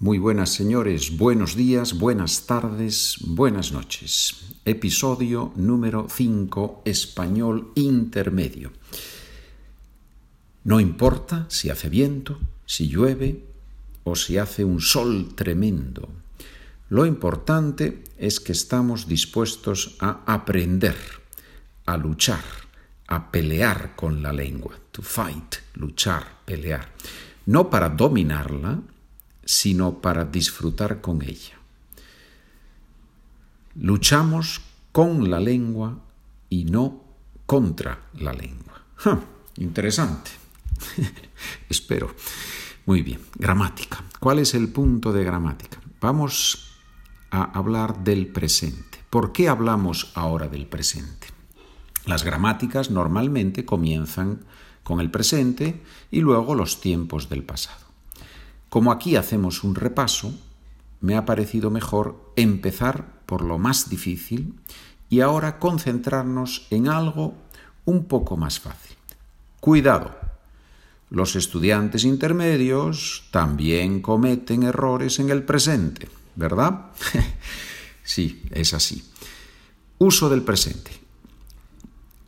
Muy 0.00 0.18
buenas 0.18 0.50
señores, 0.50 1.18
buenos 1.18 1.56
días, 1.56 1.98
buenas 1.98 2.46
tardes, 2.46 3.16
buenas 3.20 3.72
noches. 3.72 4.54
Episodio 4.64 5.52
número 5.56 6.06
5, 6.08 6.82
español 6.84 7.72
intermedio. 7.74 8.70
No 10.62 10.78
importa 10.78 11.46
si 11.48 11.68
hace 11.70 11.88
viento, 11.88 12.38
si 12.64 12.88
llueve 12.88 13.42
o 14.04 14.14
si 14.14 14.38
hace 14.38 14.64
un 14.64 14.80
sol 14.80 15.34
tremendo. 15.34 16.08
Lo 16.90 17.04
importante 17.04 18.04
es 18.18 18.38
que 18.38 18.52
estamos 18.52 19.08
dispuestos 19.08 19.96
a 19.98 20.22
aprender, 20.32 20.96
a 21.86 21.96
luchar, 21.96 22.44
a 23.08 23.32
pelear 23.32 23.96
con 23.96 24.22
la 24.22 24.32
lengua. 24.32 24.78
To 24.92 25.02
fight, 25.02 25.56
luchar, 25.74 26.24
pelear. 26.44 26.88
No 27.46 27.68
para 27.68 27.88
dominarla, 27.88 28.80
sino 29.48 30.02
para 30.02 30.26
disfrutar 30.26 31.00
con 31.00 31.22
ella. 31.22 31.56
Luchamos 33.76 34.60
con 34.92 35.30
la 35.30 35.40
lengua 35.40 36.00
y 36.50 36.64
no 36.64 37.02
contra 37.46 37.98
la 38.18 38.34
lengua. 38.34 38.84
interesante. 39.56 40.32
Espero. 41.70 42.14
Muy 42.84 43.00
bien, 43.00 43.20
gramática. 43.36 44.04
¿Cuál 44.20 44.40
es 44.40 44.52
el 44.52 44.68
punto 44.68 45.14
de 45.14 45.24
gramática? 45.24 45.80
Vamos 45.98 46.74
a 47.30 47.44
hablar 47.44 48.04
del 48.04 48.26
presente. 48.26 48.98
¿Por 49.08 49.32
qué 49.32 49.48
hablamos 49.48 50.12
ahora 50.14 50.48
del 50.48 50.66
presente? 50.66 51.28
Las 52.04 52.22
gramáticas 52.22 52.90
normalmente 52.90 53.64
comienzan 53.64 54.40
con 54.82 55.00
el 55.00 55.10
presente 55.10 55.82
y 56.10 56.20
luego 56.20 56.54
los 56.54 56.82
tiempos 56.82 57.30
del 57.30 57.44
pasado. 57.44 57.87
Como 58.68 58.92
aquí 58.92 59.16
hacemos 59.16 59.64
un 59.64 59.74
repaso, 59.74 60.34
me 61.00 61.16
ha 61.16 61.24
parecido 61.24 61.70
mejor 61.70 62.32
empezar 62.36 63.22
por 63.24 63.42
lo 63.42 63.58
más 63.58 63.88
difícil 63.88 64.54
y 65.08 65.20
ahora 65.20 65.58
concentrarnos 65.58 66.66
en 66.70 66.88
algo 66.88 67.34
un 67.84 68.04
poco 68.04 68.36
más 68.36 68.60
fácil. 68.60 68.96
Cuidado, 69.60 70.14
los 71.10 71.36
estudiantes 71.36 72.04
intermedios 72.04 73.28
también 73.30 74.02
cometen 74.02 74.62
errores 74.62 75.18
en 75.18 75.30
el 75.30 75.42
presente, 75.42 76.08
¿verdad? 76.36 76.86
sí, 78.04 78.42
es 78.50 78.74
así. 78.74 79.10
Uso 79.96 80.28
del 80.28 80.42
presente. 80.42 80.90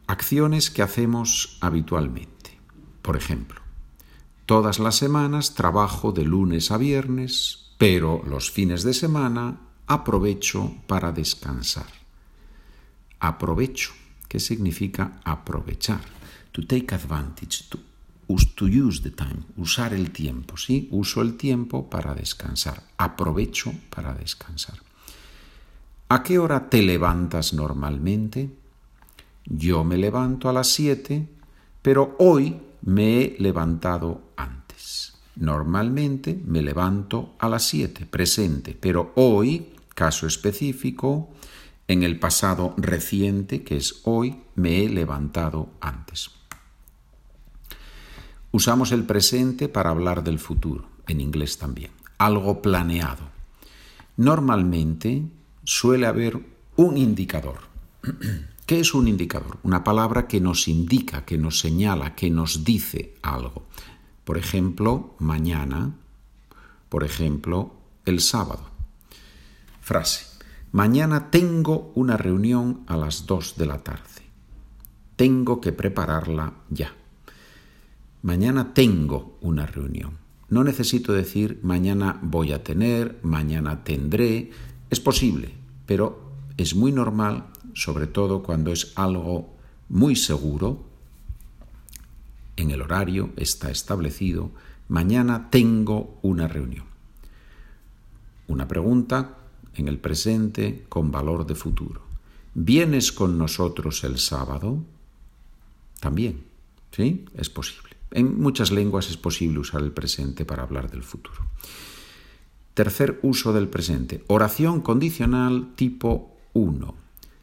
Acciones 0.06 0.70
que 0.70 0.82
hacemos 0.82 1.58
habitualmente. 1.60 2.58
Por 3.02 3.16
ejemplo, 3.16 3.60
Todas 4.50 4.80
las 4.80 4.96
semanas 4.96 5.54
trabajo 5.54 6.10
de 6.10 6.24
lunes 6.24 6.72
a 6.72 6.76
viernes, 6.76 7.70
pero 7.78 8.20
los 8.26 8.50
fines 8.50 8.82
de 8.82 8.94
semana 8.94 9.60
aprovecho 9.86 10.74
para 10.88 11.12
descansar. 11.12 11.86
Aprovecho. 13.20 13.92
¿Qué 14.26 14.40
significa 14.40 15.20
aprovechar? 15.22 16.00
To 16.50 16.66
take 16.66 16.92
advantage, 16.92 17.68
to, 17.68 17.78
to 18.56 18.66
use 18.66 19.00
the 19.02 19.12
time, 19.12 19.44
usar 19.56 19.94
el 19.94 20.10
tiempo, 20.10 20.56
¿sí? 20.56 20.88
Uso 20.90 21.22
el 21.22 21.36
tiempo 21.36 21.88
para 21.88 22.12
descansar. 22.12 22.82
Aprovecho 22.98 23.72
para 23.88 24.14
descansar. 24.14 24.80
¿A 26.08 26.24
qué 26.24 26.40
hora 26.40 26.68
te 26.68 26.82
levantas 26.82 27.52
normalmente? 27.52 28.50
Yo 29.44 29.84
me 29.84 29.96
levanto 29.96 30.48
a 30.48 30.52
las 30.52 30.66
7, 30.72 31.28
pero 31.82 32.16
hoy 32.18 32.56
me 32.82 33.20
he 33.20 33.36
levantado 33.38 34.29
Normalmente 35.36 36.38
me 36.44 36.62
levanto 36.62 37.34
a 37.38 37.48
las 37.48 37.64
7, 37.64 38.06
presente, 38.06 38.76
pero 38.78 39.12
hoy, 39.16 39.70
caso 39.94 40.26
específico, 40.26 41.30
en 41.88 42.02
el 42.02 42.18
pasado 42.18 42.74
reciente, 42.76 43.62
que 43.62 43.76
es 43.76 44.00
hoy, 44.04 44.42
me 44.54 44.84
he 44.84 44.88
levantado 44.88 45.70
antes. 45.80 46.30
Usamos 48.52 48.92
el 48.92 49.04
presente 49.04 49.68
para 49.68 49.90
hablar 49.90 50.24
del 50.24 50.38
futuro, 50.38 50.88
en 51.06 51.20
inglés 51.20 51.58
también, 51.58 51.90
algo 52.18 52.62
planeado. 52.62 53.30
Normalmente 54.16 55.24
suele 55.64 56.06
haber 56.06 56.40
un 56.76 56.96
indicador. 56.96 57.60
¿Qué 58.66 58.80
es 58.80 58.94
un 58.94 59.08
indicador? 59.08 59.58
Una 59.64 59.82
palabra 59.82 60.28
que 60.28 60.40
nos 60.40 60.68
indica, 60.68 61.24
que 61.24 61.38
nos 61.38 61.58
señala, 61.58 62.14
que 62.14 62.30
nos 62.30 62.62
dice 62.62 63.16
algo. 63.22 63.66
Por 64.30 64.38
ejemplo, 64.38 65.16
mañana, 65.18 65.96
por 66.88 67.02
ejemplo, 67.02 67.74
el 68.04 68.20
sábado. 68.20 68.62
Frase. 69.80 70.24
Mañana 70.70 71.32
tengo 71.32 71.90
una 71.96 72.16
reunión 72.16 72.84
a 72.86 72.96
las 72.96 73.26
2 73.26 73.56
de 73.56 73.66
la 73.66 73.78
tarde. 73.78 74.22
Tengo 75.16 75.60
que 75.60 75.72
prepararla 75.72 76.52
ya. 76.68 76.94
Mañana 78.22 78.72
tengo 78.72 79.36
una 79.40 79.66
reunión. 79.66 80.18
No 80.48 80.62
necesito 80.62 81.12
decir 81.12 81.58
mañana 81.64 82.20
voy 82.22 82.52
a 82.52 82.62
tener, 82.62 83.18
mañana 83.24 83.82
tendré. 83.82 84.52
Es 84.90 85.00
posible, 85.00 85.52
pero 85.86 86.30
es 86.56 86.76
muy 86.76 86.92
normal 86.92 87.46
sobre 87.74 88.06
todo 88.06 88.44
cuando 88.44 88.70
es 88.70 88.92
algo 88.94 89.56
muy 89.88 90.14
seguro, 90.14 90.84
en 92.60 92.70
el 92.70 92.82
horario 92.82 93.30
está 93.36 93.70
establecido, 93.70 94.50
mañana 94.88 95.50
tengo 95.50 96.18
una 96.22 96.48
reunión. 96.48 96.84
Una 98.46 98.68
pregunta 98.68 99.38
en 99.74 99.88
el 99.88 99.98
presente 99.98 100.84
con 100.88 101.10
valor 101.10 101.46
de 101.46 101.54
futuro. 101.54 102.02
¿Vienes 102.54 103.12
con 103.12 103.38
nosotros 103.38 104.02
el 104.04 104.18
sábado? 104.18 104.84
También, 106.00 106.44
¿sí? 106.90 107.24
Es 107.34 107.48
posible. 107.48 107.90
En 108.10 108.40
muchas 108.40 108.72
lenguas 108.72 109.08
es 109.08 109.16
posible 109.16 109.60
usar 109.60 109.82
el 109.82 109.92
presente 109.92 110.44
para 110.44 110.64
hablar 110.64 110.90
del 110.90 111.04
futuro. 111.04 111.46
Tercer 112.74 113.20
uso 113.22 113.52
del 113.52 113.68
presente. 113.68 114.24
Oración 114.26 114.80
condicional 114.80 115.74
tipo 115.76 116.36
1 116.52 117.00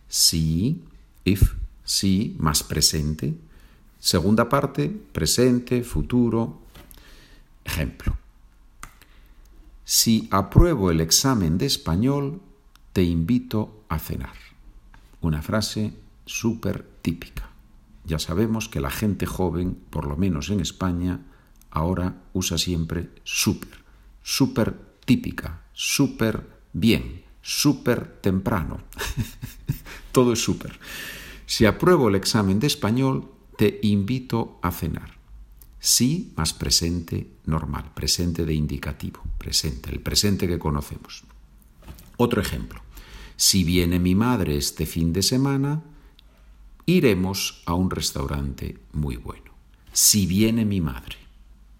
si, 0.07 0.83
if, 1.25 1.53
si, 1.83 2.35
más 2.39 2.63
presente. 2.63 3.35
Segunda 3.99 4.47
parte, 4.47 4.89
presente, 4.89 5.83
futuro. 5.83 6.61
Ejemplo. 7.65 8.17
Si 9.83 10.27
apruebo 10.31 10.91
el 10.91 11.01
examen 11.01 11.57
de 11.57 11.65
español, 11.65 12.41
te 12.93 13.03
invito 13.03 13.83
a 13.89 13.99
cenar. 13.99 14.35
Una 15.21 15.41
frase 15.41 15.93
súper 16.25 16.85
típica. 17.01 17.49
Ya 18.05 18.19
sabemos 18.19 18.69
que 18.69 18.79
la 18.79 18.89
gente 18.89 19.25
joven, 19.25 19.77
por 19.89 20.07
lo 20.07 20.15
menos 20.15 20.49
en 20.49 20.59
España, 20.59 21.21
ahora 21.71 22.21
usa 22.33 22.57
siempre 22.57 23.09
súper. 23.23 23.83
Súper 24.23 24.77
típica, 25.05 25.63
súper 25.73 26.47
bien, 26.73 27.23
súper 27.41 28.19
temprano. 28.21 28.79
todo 30.11 30.33
es 30.33 30.43
súper. 30.43 30.79
Si 31.45 31.65
apruebo 31.65 32.09
el 32.09 32.15
examen 32.15 32.59
de 32.59 32.67
español, 32.67 33.31
te 33.57 33.79
invito 33.81 34.59
a 34.61 34.71
cenar. 34.71 35.17
Sí 35.79 36.33
más 36.37 36.53
presente 36.53 37.27
normal, 37.45 37.91
presente 37.93 38.45
de 38.45 38.53
indicativo, 38.53 39.21
presente, 39.37 39.89
el 39.89 39.99
presente 39.99 40.47
que 40.47 40.59
conocemos. 40.59 41.23
Otro 42.17 42.41
ejemplo. 42.41 42.81
Si 43.35 43.63
viene 43.63 43.99
mi 43.99 44.15
madre 44.15 44.57
este 44.57 44.85
fin 44.85 45.13
de 45.13 45.21
semana, 45.21 45.83
iremos 46.85 47.61
a 47.65 47.73
un 47.73 47.91
restaurante 47.91 48.79
muy 48.93 49.17
bueno. 49.17 49.51
Si 49.91 50.25
viene 50.25 50.65
mi 50.65 50.81
madre, 50.81 51.17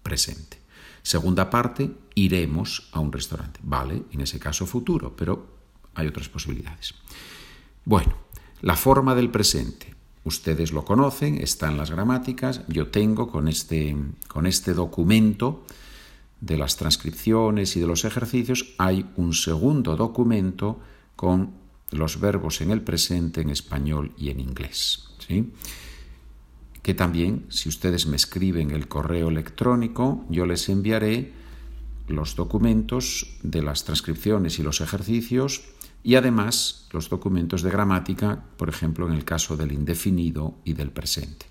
presente. 0.02 0.58
Segunda 1.02 1.48
parte, 1.50 1.90
iremos 2.14 2.88
a 2.92 3.00
un 3.00 3.12
restaurante. 3.12 3.60
Vale, 3.62 4.02
en 4.12 4.20
ese 4.20 4.38
caso 4.38 4.66
futuro, 4.66 5.16
pero 5.16 5.58
hay 5.94 6.06
otras 6.06 6.28
posibilidades. 6.28 6.94
Bueno, 7.84 8.16
la 8.60 8.76
forma 8.76 9.14
del 9.14 9.30
presente. 9.30 9.97
Ustedes 10.28 10.72
lo 10.72 10.84
conocen, 10.84 11.40
está 11.40 11.68
en 11.68 11.78
las 11.78 11.90
gramáticas. 11.90 12.60
Yo 12.68 12.88
tengo 12.88 13.28
con 13.28 13.48
este, 13.48 13.96
con 14.28 14.46
este 14.46 14.74
documento 14.74 15.64
de 16.38 16.58
las 16.58 16.76
transcripciones 16.76 17.74
y 17.76 17.80
de 17.80 17.86
los 17.86 18.04
ejercicios, 18.04 18.74
hay 18.76 19.06
un 19.16 19.32
segundo 19.32 19.96
documento 19.96 20.80
con 21.16 21.52
los 21.92 22.20
verbos 22.20 22.60
en 22.60 22.72
el 22.72 22.82
presente 22.82 23.40
en 23.40 23.48
español 23.48 24.12
y 24.18 24.28
en 24.28 24.40
inglés. 24.40 25.08
¿sí? 25.26 25.50
Que 26.82 26.92
también, 26.92 27.46
si 27.48 27.70
ustedes 27.70 28.06
me 28.06 28.16
escriben 28.16 28.70
el 28.70 28.86
correo 28.86 29.30
electrónico, 29.30 30.26
yo 30.28 30.44
les 30.44 30.68
enviaré 30.68 31.32
los 32.06 32.36
documentos 32.36 33.38
de 33.42 33.62
las 33.62 33.84
transcripciones 33.84 34.58
y 34.58 34.62
los 34.62 34.82
ejercicios 34.82 35.62
y 36.08 36.14
además 36.14 36.86
los 36.90 37.10
documentos 37.10 37.60
de 37.60 37.68
gramática, 37.68 38.42
por 38.56 38.70
ejemplo, 38.70 39.06
en 39.06 39.12
el 39.12 39.26
caso 39.26 39.58
del 39.58 39.72
indefinido 39.72 40.54
y 40.64 40.72
del 40.72 40.90
presente. 40.90 41.44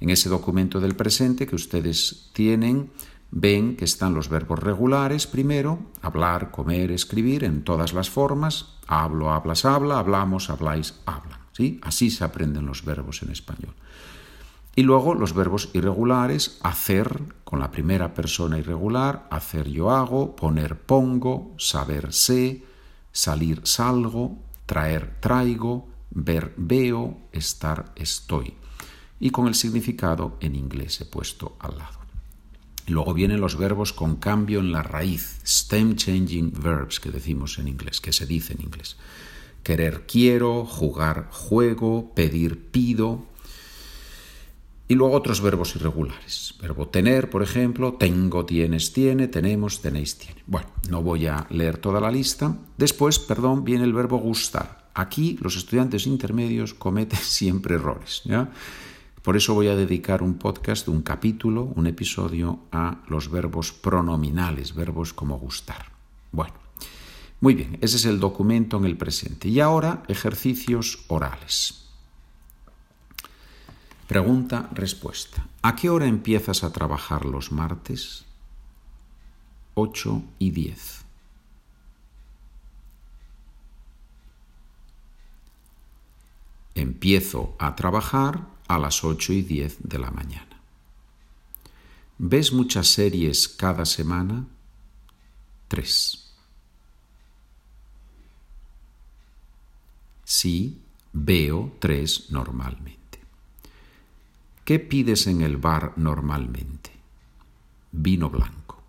En 0.00 0.10
ese 0.10 0.28
documento 0.28 0.80
del 0.80 0.94
presente 0.94 1.46
que 1.46 1.56
ustedes 1.56 2.28
tienen, 2.34 2.90
ven 3.30 3.74
que 3.74 3.86
están 3.86 4.12
los 4.12 4.28
verbos 4.28 4.58
regulares 4.58 5.26
primero, 5.26 5.78
hablar, 6.02 6.50
comer, 6.50 6.90
escribir, 6.90 7.42
en 7.42 7.64
todas 7.64 7.94
las 7.94 8.10
formas, 8.10 8.74
hablo, 8.86 9.32
hablas, 9.32 9.64
habla, 9.64 9.98
hablamos, 9.98 10.50
habláis, 10.50 10.92
hablan. 11.06 11.40
¿sí? 11.52 11.80
Así 11.80 12.10
se 12.10 12.22
aprenden 12.24 12.66
los 12.66 12.84
verbos 12.84 13.22
en 13.22 13.30
español. 13.30 13.72
Y 14.76 14.82
luego 14.82 15.14
los 15.14 15.32
verbos 15.32 15.70
irregulares, 15.72 16.58
hacer 16.62 17.22
con 17.44 17.60
la 17.60 17.70
primera 17.70 18.12
persona 18.12 18.58
irregular, 18.58 19.26
hacer 19.30 19.70
yo 19.70 19.90
hago, 19.90 20.36
poner 20.36 20.78
pongo, 20.78 21.54
saber 21.56 22.12
sé, 22.12 22.70
salir 23.12 23.60
salgo, 23.64 24.38
traer 24.66 25.20
traigo, 25.20 25.88
ver 26.10 26.54
veo, 26.56 27.18
estar 27.32 27.92
estoy. 27.96 28.54
Y 29.20 29.30
con 29.30 29.46
el 29.46 29.54
significado 29.54 30.36
en 30.40 30.56
inglés 30.56 31.00
he 31.00 31.04
puesto 31.04 31.56
al 31.60 31.78
lado. 31.78 32.00
Luego 32.88 33.14
vienen 33.14 33.40
los 33.40 33.56
verbos 33.56 33.92
con 33.92 34.16
cambio 34.16 34.58
en 34.58 34.72
la 34.72 34.82
raíz, 34.82 35.40
stem 35.46 35.94
changing 35.94 36.52
verbs 36.52 36.98
que 36.98 37.12
decimos 37.12 37.58
en 37.58 37.68
inglés, 37.68 38.00
que 38.00 38.12
se 38.12 38.26
dice 38.26 38.54
en 38.54 38.62
inglés. 38.62 38.96
Querer 39.62 40.06
quiero, 40.06 40.66
jugar 40.66 41.28
juego, 41.30 42.12
pedir 42.14 42.70
pido, 42.70 43.28
y 44.92 44.94
luego 44.94 45.16
otros 45.16 45.40
verbos 45.40 45.74
irregulares. 45.74 46.54
Verbo 46.60 46.86
tener, 46.86 47.30
por 47.30 47.42
ejemplo, 47.42 47.94
tengo, 47.94 48.44
tienes, 48.44 48.92
tiene, 48.92 49.26
tenemos, 49.26 49.80
tenéis, 49.80 50.18
tiene. 50.18 50.42
Bueno, 50.46 50.68
no 50.90 51.02
voy 51.02 51.28
a 51.28 51.46
leer 51.48 51.78
toda 51.78 51.98
la 51.98 52.10
lista. 52.10 52.58
Después, 52.76 53.18
perdón, 53.18 53.64
viene 53.64 53.84
el 53.84 53.94
verbo 53.94 54.18
gustar. 54.18 54.90
Aquí 54.92 55.38
los 55.40 55.56
estudiantes 55.56 56.06
intermedios 56.06 56.74
cometen 56.74 57.18
siempre 57.22 57.76
errores. 57.76 58.20
¿ya? 58.26 58.50
Por 59.22 59.38
eso 59.38 59.54
voy 59.54 59.68
a 59.68 59.76
dedicar 59.76 60.22
un 60.22 60.34
podcast, 60.34 60.86
un 60.88 61.00
capítulo, 61.00 61.72
un 61.74 61.86
episodio 61.86 62.58
a 62.70 62.98
los 63.08 63.30
verbos 63.30 63.72
pronominales, 63.72 64.74
verbos 64.74 65.14
como 65.14 65.38
gustar. 65.38 65.86
Bueno, 66.32 66.52
muy 67.40 67.54
bien, 67.54 67.78
ese 67.80 67.96
es 67.96 68.04
el 68.04 68.20
documento 68.20 68.76
en 68.76 68.84
el 68.84 68.98
presente. 68.98 69.48
Y 69.48 69.58
ahora 69.60 70.02
ejercicios 70.08 71.06
orales. 71.08 71.81
Pregunta, 74.12 74.68
respuesta. 74.74 75.48
¿A 75.62 75.74
qué 75.74 75.88
hora 75.88 76.04
empiezas 76.04 76.64
a 76.64 76.70
trabajar 76.70 77.24
los 77.24 77.50
martes? 77.50 78.26
8 79.72 80.22
y 80.38 80.50
10. 80.50 81.04
Empiezo 86.74 87.56
a 87.58 87.74
trabajar 87.74 88.48
a 88.68 88.78
las 88.78 89.02
8 89.02 89.32
y 89.32 89.40
10 89.40 89.78
de 89.88 89.98
la 89.98 90.10
mañana. 90.10 90.60
¿Ves 92.18 92.52
muchas 92.52 92.88
series 92.88 93.48
cada 93.48 93.86
semana? 93.86 94.46
3. 95.68 96.34
Sí, 100.24 100.82
veo 101.14 101.74
tres 101.80 102.30
normalmente. 102.30 103.01
¿Qué 104.72 104.78
pides 104.78 105.26
en 105.26 105.42
el 105.42 105.58
bar 105.58 105.92
normalmente? 105.98 106.90
Vino 107.90 108.30
blanco. 108.30 108.82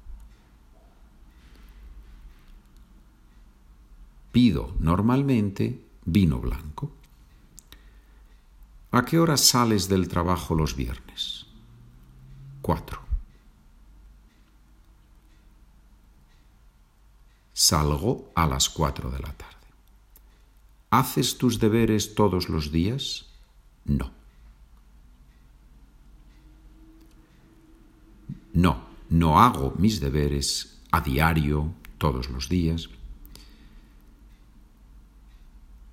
Pido 4.31 4.74
normalmente 4.80 5.83
vino 6.06 6.39
blanco. 6.39 6.89
¿A 8.91 9.03
qué 9.03 9.19
hora 9.19 9.35
sales 9.35 9.89
del 9.89 10.07
trabajo 10.07 10.56
los 10.56 10.74
viernes? 10.77 11.47
Cuatro. 12.62 13.01
Salgo 17.51 18.31
a 18.35 18.47
las 18.47 18.69
cuatro 18.69 19.12
de 19.12 19.19
la 19.19 19.33
tarde. 19.33 19.68
¿Haces 20.91 21.38
tus 21.38 21.59
deberes 21.59 22.15
todos 22.15 22.47
los 22.47 22.71
días? 22.71 23.25
No. 23.83 24.23
No, 29.13 29.39
hago 29.39 29.75
mis 29.77 30.00
deberes 30.00 30.80
a 30.89 31.00
diario, 31.00 31.71
todos 32.00 32.31
los 32.31 32.50
días. 32.50 32.89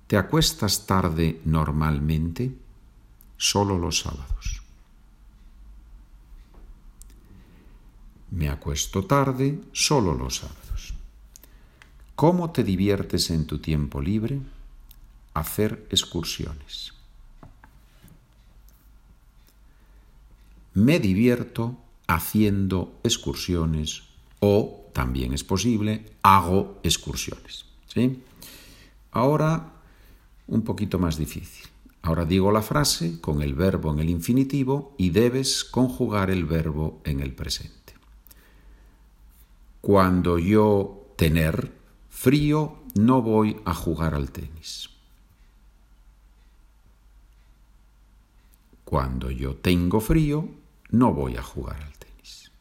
¿Te 0.07 0.17
acuestas 0.17 0.87
tarde 0.87 1.39
normalmente? 1.45 2.51
Solo 3.37 3.77
los 3.77 3.99
sábados. 3.99 4.63
Me 8.31 8.49
acuesto 8.49 9.05
tarde 9.05 9.61
solo 9.71 10.15
los 10.15 10.37
sábados. 10.37 10.95
¿Cómo 12.15 12.49
te 12.49 12.63
diviertes 12.63 13.29
en 13.29 13.45
tu 13.45 13.59
tiempo 13.59 14.01
libre? 14.01 14.41
Hacer 15.35 15.85
excursiones. 15.91 16.93
Me 20.73 20.99
divierto 20.99 21.77
haciendo 22.15 22.99
excursiones 23.03 24.03
o, 24.39 24.89
también 24.93 25.33
es 25.33 25.43
posible, 25.43 26.05
hago 26.21 26.79
excursiones. 26.83 27.65
¿sí? 27.87 28.21
Ahora, 29.11 29.73
un 30.47 30.63
poquito 30.63 30.99
más 30.99 31.17
difícil. 31.17 31.67
Ahora 32.01 32.25
digo 32.25 32.51
la 32.51 32.61
frase 32.61 33.21
con 33.21 33.41
el 33.41 33.53
verbo 33.53 33.91
en 33.93 33.99
el 33.99 34.09
infinitivo 34.09 34.95
y 34.97 35.11
debes 35.11 35.63
conjugar 35.63 36.31
el 36.31 36.45
verbo 36.45 36.99
en 37.03 37.19
el 37.19 37.33
presente. 37.33 37.93
Cuando 39.81 40.39
yo 40.39 41.13
tener 41.15 41.71
frío, 42.09 42.77
no 42.95 43.21
voy 43.21 43.57
a 43.65 43.73
jugar 43.73 44.15
al 44.15 44.31
tenis. 44.31 44.89
Cuando 48.83 49.31
yo 49.31 49.55
tengo 49.55 50.01
frío, 50.01 50.49
no 50.91 51.13
voy 51.13 51.37
a 51.37 51.43
jugar 51.43 51.81
al 51.81 51.93
tenis. 51.97 52.51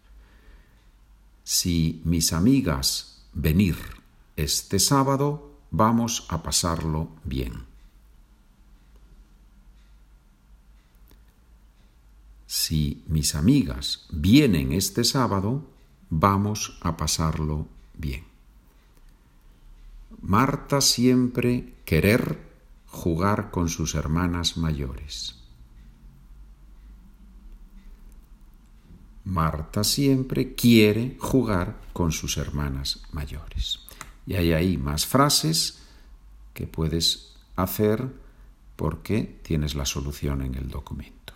Si 1.45 2.01
mis 2.05 2.33
amigas 2.33 3.23
venir 3.33 3.77
este 4.37 4.79
sábado, 4.79 5.51
vamos 5.71 6.27
a 6.29 6.43
pasarlo 6.43 7.09
bien. 7.25 7.71
Si 12.47 13.05
mis 13.07 13.35
amigas 13.35 14.07
vienen 14.11 14.73
este 14.73 15.05
sábado, 15.05 15.65
vamos 16.09 16.79
a 16.81 16.97
pasarlo 16.97 17.69
bien. 17.95 18.25
Marta 20.21 20.81
siempre 20.81 21.75
querer 21.85 22.39
jugar 22.87 23.51
con 23.51 23.69
sus 23.69 23.95
hermanas 23.95 24.57
mayores. 24.57 25.40
Marta 29.31 29.85
siempre 29.85 30.55
quiere 30.55 31.17
jugar 31.21 31.77
con 31.93 32.11
sus 32.11 32.37
hermanas 32.37 33.03
mayores. 33.13 33.79
Y 34.27 34.35
hay 34.35 34.53
ahí 34.53 34.77
más 34.77 35.07
frases 35.07 35.83
que 36.53 36.67
puedes 36.67 37.37
hacer 37.55 38.09
porque 38.75 39.39
tienes 39.43 39.77
la 39.77 39.87
solución 39.87 40.43
en 40.43 40.57
el 40.57 40.69
documento. 40.69 41.35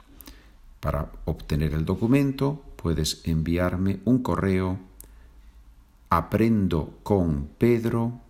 Para 0.80 1.12
obtener 1.24 1.72
el 1.72 1.84
documento 1.84 2.64
puedes 2.76 3.22
enviarme 3.26 4.00
un 4.04 4.24
correo 4.24 4.78
aprendo 6.10 6.98
con 7.04 7.48
pedro 7.58 8.20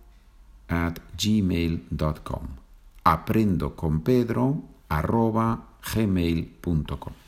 at 0.67 0.99
gmail.com 1.17 2.47
aprendo 3.03 3.75
con 3.75 4.01
pedro 4.01 4.63
gmail.com 5.93 7.24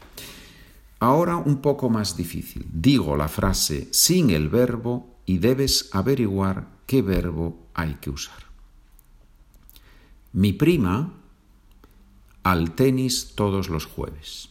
Ahora 1.00 1.38
un 1.38 1.62
poco 1.62 1.90
más 1.90 2.18
difícil. 2.18 2.66
Digo 2.72 3.16
la 3.16 3.28
frase 3.28 3.88
sin 3.92 4.32
el 4.32 4.50
verbo 4.50 5.18
y 5.26 5.38
debes 5.38 5.90
averiguar 5.92 6.68
qué 6.86 7.02
verbo 7.02 7.68
hay 7.74 7.96
que 7.96 8.10
usar. 8.10 8.48
Mi 10.34 10.54
prima 10.54 11.14
al 12.44 12.76
tenis 12.76 13.34
todos 13.36 13.70
los 13.70 13.86
jueves. 13.86 14.50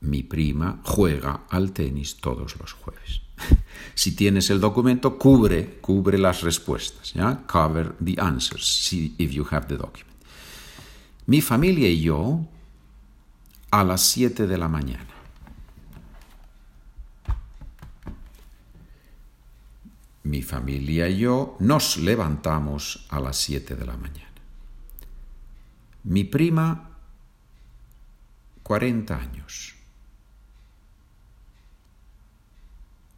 Mi 0.00 0.22
prima 0.22 0.80
juega 0.84 1.44
al 1.50 1.72
tenis 1.72 2.16
todos 2.18 2.56
los 2.58 2.72
jueves. 2.72 3.22
si 3.94 4.14
tienes 4.14 4.50
el 4.50 4.60
documento, 4.60 5.18
cubre, 5.18 5.80
cubre 5.80 6.16
las 6.18 6.42
respuestas. 6.42 7.12
¿ya? 7.14 7.44
Cover 7.46 7.96
the 8.02 8.14
answers 8.20 8.88
if 8.92 9.32
you 9.32 9.44
have 9.50 9.66
the 9.66 9.76
document. 9.76 10.17
Mi 11.28 11.42
familia 11.42 11.90
y 11.90 12.00
yo 12.00 12.40
a 13.70 13.84
las 13.84 14.00
7 14.00 14.46
de 14.46 14.56
la 14.56 14.66
mañana. 14.66 15.04
Mi 20.22 20.40
familia 20.40 21.06
y 21.06 21.18
yo 21.18 21.58
nos 21.60 21.98
levantamos 21.98 23.06
a 23.10 23.20
las 23.20 23.36
7 23.36 23.76
de 23.76 23.84
la 23.84 23.98
mañana. 23.98 24.32
Mi 26.04 26.24
prima 26.24 26.96
40 28.62 29.14
años. 29.14 29.74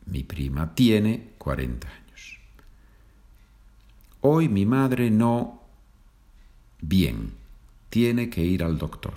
Mi 0.06 0.24
prima 0.24 0.74
tiene 0.74 1.34
40 1.38 1.86
años. 1.86 2.40
Hoy 4.22 4.48
mi 4.48 4.66
madre 4.66 5.12
no... 5.12 5.60
Bien, 6.82 7.39
tiene 7.90 8.30
que 8.30 8.42
ir 8.42 8.64
al 8.64 8.78
doctor. 8.78 9.14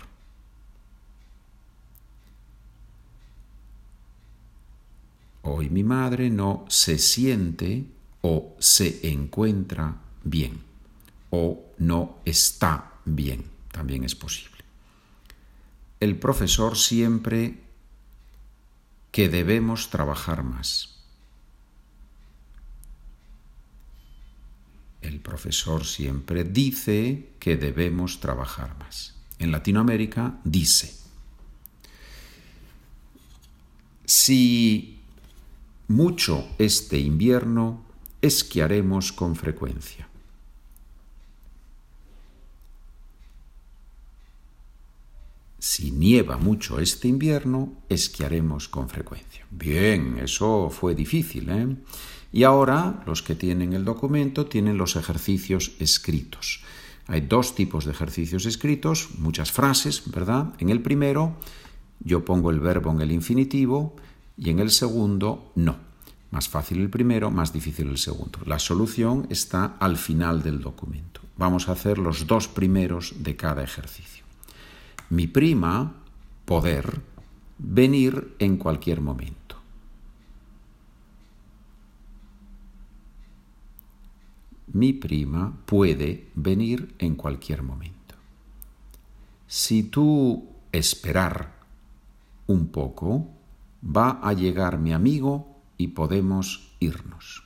Hoy 5.44 5.70
mi 5.70 5.84
madre 5.84 6.30
no 6.30 6.66
se 6.70 6.98
siente 6.98 7.86
o 8.22 8.56
se 8.60 9.12
encuentra 9.12 9.98
bien 10.24 10.62
o 11.30 11.64
no 11.78 12.18
está 12.26 12.94
bien, 13.06 13.46
también 13.72 14.04
es 14.04 14.16
posible. 14.16 14.64
El 16.00 16.18
profesor 16.18 16.78
siempre 16.78 17.60
que 19.12 19.30
debemos 19.30 19.90
trabajar 19.90 20.44
más. 20.44 21.03
El 25.04 25.20
profesor 25.20 25.86
siempre 25.86 26.46
dice 26.46 27.34
que 27.38 27.58
debemos 27.58 28.22
trabajar 28.22 28.78
más. 28.80 29.16
En 29.38 29.52
Latinoamérica 29.52 30.40
dice, 30.46 30.96
si 34.06 35.02
mucho 35.90 36.48
este 36.58 36.98
invierno, 37.00 37.84
esquiaremos 38.22 39.12
con 39.12 39.36
frecuencia. 39.36 40.08
Si 45.60 45.92
nieva 45.92 46.38
mucho 46.38 46.80
este 46.80 47.10
invierno, 47.10 47.74
esquiaremos 47.90 48.70
con 48.70 48.88
frecuencia. 48.88 49.46
Bien, 49.52 50.20
eso 50.20 50.70
fue 50.70 50.96
difícil, 50.96 51.50
¿eh? 51.50 51.76
Y 52.34 52.44
ahora 52.44 53.04
los 53.06 53.22
que 53.22 53.36
tienen 53.36 53.74
el 53.74 53.86
documento 53.86 54.48
tienen 54.48 54.78
los 54.78 54.96
ejercicios 54.96 55.74
escritos. 55.80 56.64
Hay 57.08 57.22
dos 57.22 57.54
tipos 57.54 57.86
de 57.86 57.92
ejercicios 57.92 58.48
escritos, 58.48 59.10
muchas 59.20 59.52
frases, 59.52 60.04
¿verdad? 60.10 60.54
En 60.58 60.70
el 60.70 60.82
primero 60.82 61.38
yo 62.00 62.26
pongo 62.26 62.50
el 62.50 62.60
verbo 62.60 62.92
en 62.92 63.02
el 63.02 63.12
infinitivo 63.12 63.96
y 64.36 64.50
en 64.50 64.58
el 64.60 64.72
segundo 64.72 65.52
no. 65.56 65.78
Más 66.32 66.50
fácil 66.50 66.80
el 66.80 66.90
primero, 66.90 67.30
más 67.30 67.54
difícil 67.54 67.88
el 67.90 68.00
segundo. 68.00 68.40
La 68.48 68.58
solución 68.58 69.28
está 69.30 69.78
al 69.80 69.98
final 69.98 70.42
del 70.42 70.60
documento. 70.60 71.22
Vamos 71.38 71.70
a 71.70 71.74
hacer 71.74 72.00
los 72.00 72.26
dos 72.26 72.48
primeros 72.48 73.14
de 73.20 73.36
cada 73.36 73.64
ejercicio. 73.64 74.26
Mi 75.12 75.28
prima, 75.28 75.94
poder, 76.46 77.00
venir 77.60 78.36
en 78.40 78.58
cualquier 78.58 79.02
momento. 79.02 79.43
Mi 84.74 84.94
prima 84.94 85.58
puede 85.66 86.30
venir 86.36 86.96
en 87.00 87.16
cualquier 87.16 87.64
momento. 87.64 88.16
Si 89.48 89.84
tú 89.84 90.50
esperar 90.72 91.54
un 92.48 92.68
poco, 92.68 93.30
va 93.84 94.20
a 94.22 94.34
llegar 94.34 94.80
mi 94.80 94.92
amigo 94.92 95.62
y 95.78 95.90
podemos 95.90 96.72
irnos. 96.80 97.44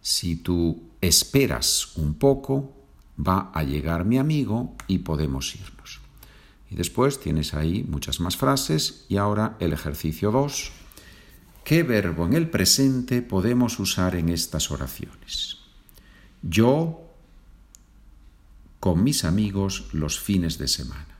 Si 0.00 0.36
tú 0.36 0.82
esperas 1.00 1.96
un 1.96 2.14
poco, 2.14 2.72
va 3.18 3.50
a 3.52 3.62
llegar 3.62 4.04
mi 4.04 4.18
amigo 4.18 4.74
y 4.86 4.98
podemos 4.98 5.54
irnos. 5.54 6.00
Y 6.70 6.76
después 6.76 7.20
tienes 7.20 7.54
ahí 7.54 7.84
muchas 7.84 8.20
más 8.20 8.36
frases 8.36 9.04
y 9.08 9.16
ahora 9.16 9.56
el 9.60 9.72
ejercicio 9.72 10.30
2. 10.30 10.85
¿Qué 11.66 11.82
verbo 11.82 12.26
en 12.26 12.34
el 12.34 12.48
presente 12.48 13.22
podemos 13.22 13.80
usar 13.80 14.14
en 14.14 14.28
estas 14.28 14.70
oraciones? 14.70 15.58
Yo 16.40 17.02
con 18.78 19.02
mis 19.02 19.24
amigos 19.24 19.88
los 19.92 20.20
fines 20.20 20.58
de 20.58 20.68
semana. 20.68 21.16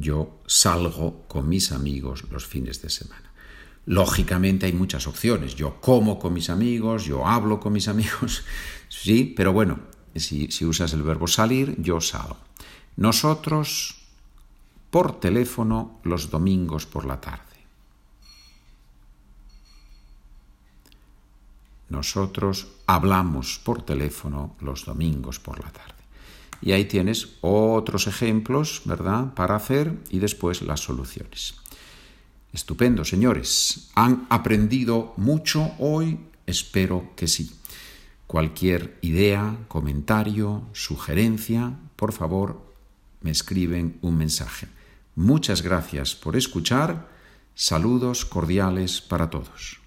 yo 0.00 0.40
salgo 0.46 1.24
con 1.26 1.48
mis 1.48 1.72
amigos 1.72 2.24
los 2.30 2.46
fines 2.46 2.80
de 2.82 2.90
semana. 2.90 3.32
Lógicamente 3.84 4.66
hay 4.66 4.72
muchas 4.72 5.06
opciones. 5.06 5.56
Yo 5.56 5.80
como 5.80 6.18
con 6.18 6.32
mis 6.32 6.50
amigos, 6.50 7.04
yo 7.04 7.26
hablo 7.26 7.58
con 7.60 7.72
mis 7.72 7.88
amigos, 7.88 8.44
sí, 8.88 9.34
pero 9.36 9.52
bueno, 9.52 9.80
si, 10.14 10.50
si 10.50 10.64
usas 10.64 10.92
el 10.92 11.02
verbo 11.02 11.26
salir, 11.26 11.74
yo 11.78 12.00
salgo. 12.00 12.38
Nosotros 12.96 14.07
por 14.90 15.20
teléfono 15.20 16.00
los 16.04 16.30
domingos 16.30 16.86
por 16.86 17.04
la 17.04 17.20
tarde. 17.20 17.44
Nosotros 21.88 22.68
hablamos 22.86 23.60
por 23.64 23.82
teléfono 23.82 24.56
los 24.60 24.84
domingos 24.84 25.40
por 25.40 25.62
la 25.62 25.70
tarde. 25.70 25.94
Y 26.60 26.72
ahí 26.72 26.84
tienes 26.84 27.36
otros 27.40 28.06
ejemplos, 28.06 28.82
¿verdad?, 28.84 29.32
para 29.34 29.56
hacer 29.56 29.94
y 30.10 30.18
después 30.18 30.62
las 30.62 30.80
soluciones. 30.80 31.54
Estupendo, 32.52 33.04
señores. 33.04 33.90
¿Han 33.94 34.26
aprendido 34.28 35.14
mucho 35.16 35.72
hoy? 35.78 36.18
Espero 36.46 37.12
que 37.14 37.28
sí. 37.28 37.52
Cualquier 38.26 38.98
idea, 39.02 39.56
comentario, 39.68 40.62
sugerencia, 40.72 41.72
por 41.96 42.12
favor, 42.12 42.60
me 43.22 43.30
escriben 43.30 43.98
un 44.02 44.18
mensaje. 44.18 44.66
Muchas 45.18 45.62
gracias 45.62 46.14
por 46.14 46.36
escuchar. 46.36 47.08
Saludos 47.52 48.24
cordiales 48.24 49.00
para 49.00 49.28
todos. 49.28 49.80